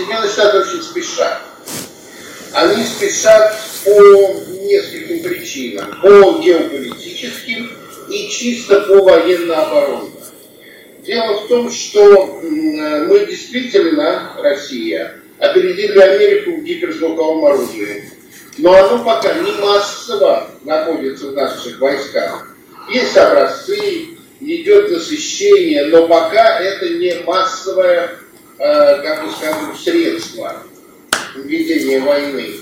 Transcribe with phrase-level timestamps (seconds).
[0.00, 1.42] Соединенные Штаты очень спешат.
[2.54, 6.00] Они спешат по нескольким причинам.
[6.00, 7.70] По геополитическим
[8.08, 10.12] и чисто по военно-оборонным.
[11.04, 18.10] Дело в том, что мы действительно, Россия, опередили Америку в гиперзвуковом оружии.
[18.56, 22.54] Но оно пока не массово находится в наших войсках.
[22.90, 24.08] Есть образцы,
[24.40, 28.19] идет насыщение, но пока это не массовое,
[28.60, 30.62] как бы скажем, средство
[31.34, 32.56] ведения войны.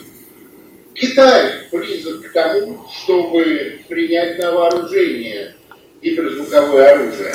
[0.95, 5.56] Китай близок к тому, чтобы принять на вооружение
[6.00, 7.34] гиперзвуковое оружие.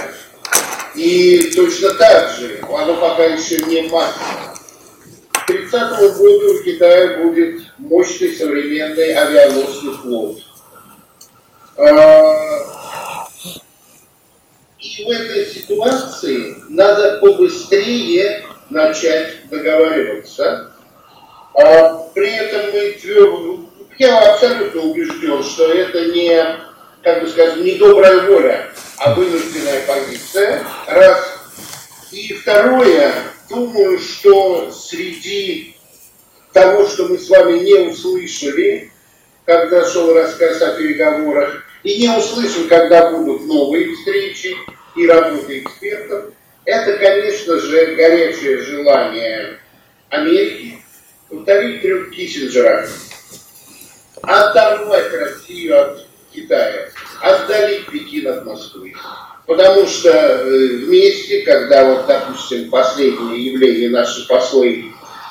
[0.95, 4.57] И точно так же, оно пока еще не массово.
[5.31, 10.37] К 30 году у Китая будет мощный современный авианосный флот.
[11.75, 13.27] А,
[14.79, 20.71] и в этой ситуации надо побыстрее начать договариваться.
[21.55, 23.59] А при этом мы твердо,
[23.99, 26.43] я абсолютно убежден, что это не,
[27.03, 30.63] как бы скажем, не добрая воля, а вынужденная позиция.
[30.87, 31.19] Раз.
[32.11, 33.13] И второе,
[33.49, 35.75] думаю, что среди
[36.53, 38.91] того, что мы с вами не услышали,
[39.45, 44.55] когда шел рассказ о переговорах, и не услышим, когда будут новые встречи
[44.95, 46.31] и работы экспертов,
[46.65, 49.59] это, конечно же, горячее желание
[50.09, 50.79] Америки
[51.29, 52.87] повторить трюк Киссинджера,
[54.21, 56.89] оторвать Россию от Китая,
[57.21, 58.93] отдалить Пекин от Москвы.
[59.45, 64.85] Потому что э, вместе, когда вот, допустим, последнее явление наши послы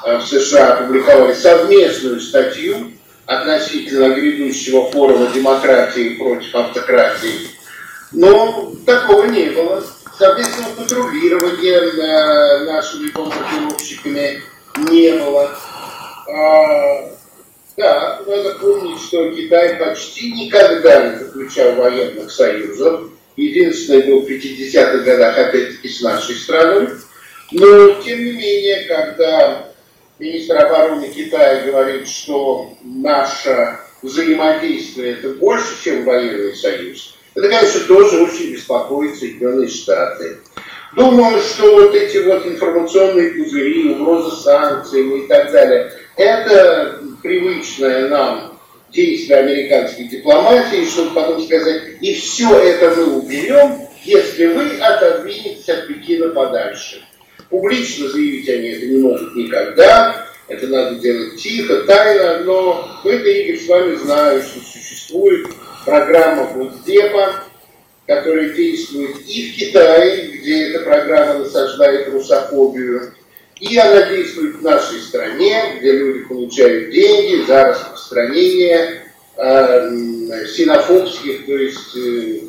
[0.05, 2.93] э, в США опубликовали совместную статью
[3.25, 7.49] относительно грядущего форума демократии против автократии,
[8.13, 9.83] но такого не было.
[10.19, 14.43] Совместного патрулирования э, нашими бомбардировщиками
[14.91, 15.57] не было.
[16.29, 17.11] А,
[17.77, 23.11] да, надо помнить, что Китай почти никогда не заключал военных союзов.
[23.37, 26.89] Единственное был в 50-х годах, опять-таки, с нашей страной.
[27.51, 29.73] Но, тем не менее, когда
[30.19, 38.23] министр обороны Китая говорит, что наше взаимодействие это больше, чем военный союз, это, конечно, тоже
[38.23, 40.39] очень беспокоит Соединенные Штаты.
[40.95, 48.59] Думаю, что вот эти вот информационные пузыри, угрозы санкциями и так далее, это привычное нам
[48.93, 55.87] действие американской дипломатии, чтобы потом сказать, и все это мы уберем, если вы отодвинетесь от
[55.87, 57.03] Пекина подальше.
[57.49, 63.59] Публично заявить они это не могут никогда, это надо делать тихо, тайно, но мы-то, Игорь,
[63.59, 65.47] с вами знаем, что существует
[65.85, 67.45] программа Госдепа,
[68.07, 73.15] которая действует и в Китае, где эта программа насаждает русофобию,
[73.61, 79.03] и она действует в нашей стране, где люди получают деньги за распространение
[79.37, 82.41] э, синофобских, то есть э,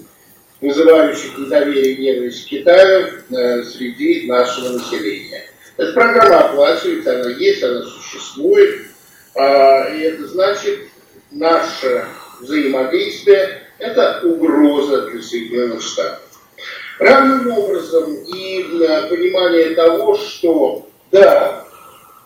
[0.60, 5.44] вызывающих недоверие и ненависть к Китаю э, среди нашего населения.
[5.78, 8.88] Эта программа оплачивается, она есть, она существует,
[9.36, 10.80] э, и это значит
[11.32, 12.06] наше
[12.44, 16.22] взаимодействие– это угроза для Соединенных Штатов.
[17.00, 18.64] Равным образом и
[19.10, 21.66] понимание того, что да,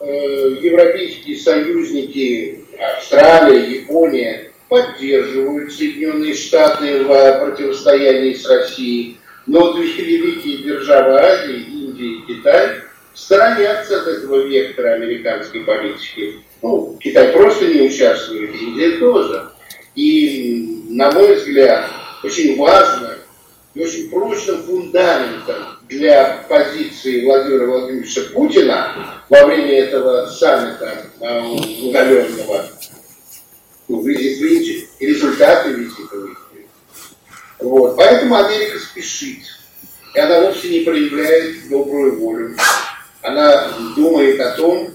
[0.02, 2.66] э, европейские союзники,
[2.98, 12.06] Австралия, Япония поддерживают Соединенные Штаты в противостоянии с Россией, но две великие державы Азии, Индия
[12.06, 12.70] и Китай,
[13.14, 16.36] сторонятся от этого вектора американской политики.
[16.62, 19.52] Ну, Китай просто не участвует, Индия тоже.
[19.97, 21.90] И, на мой взгляд,
[22.24, 23.18] очень важно
[23.74, 25.56] и очень прочным фундаментом
[25.90, 31.40] для позиции Владимира Владимировича Путина во время этого саммита э,
[31.90, 32.68] удаленного
[33.88, 36.38] ну, визит в Индию и результаты визита в Индию.
[37.57, 37.97] Вот.
[37.97, 39.40] Поэтому Америка спешит.
[40.13, 42.56] И она вовсе не проявляет добрую волю.
[43.24, 44.92] Она думает о том,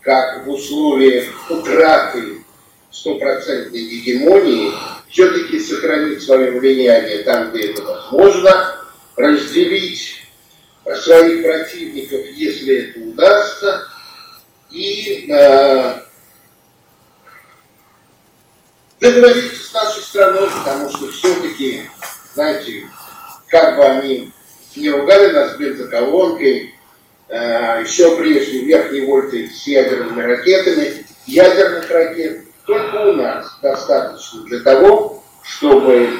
[0.00, 2.39] как в условиях утраты
[3.00, 4.72] стопроцентной гегемонии
[5.08, 8.76] все-таки сохранить свое влияние там, где это возможно,
[9.16, 10.22] разделить
[11.02, 13.86] своих противников, если это удастся,
[14.70, 16.00] и э,
[19.00, 21.82] договориться с нашей страной, потому что все-таки,
[22.34, 22.86] знаете,
[23.48, 24.32] как бы они
[24.76, 26.74] не ругали нас бензоколонкой,
[27.28, 32.49] э, еще прежде верхней вольты с ядерными ракетами, ядерных ракет
[33.10, 36.10] у нас достаточно для того, чтобы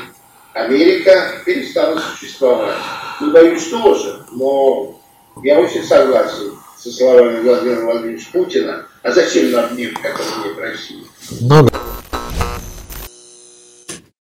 [0.53, 2.77] Америка перестала существовать.
[3.21, 5.01] Ну, боюсь, тоже, но
[5.43, 11.05] я очень согласен со словами Владимира Владимировича Путина, а зачем нам мир, который нет России?
[11.41, 12.00] Ну да.